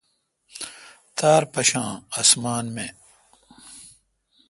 [1.17, 2.87] تار مشان اَاسمان می۔